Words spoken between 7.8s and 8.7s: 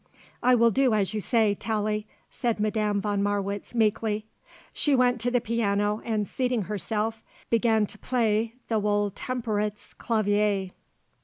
to play